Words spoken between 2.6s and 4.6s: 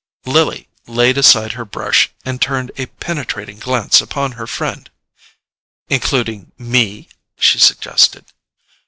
a penetrating glance upon her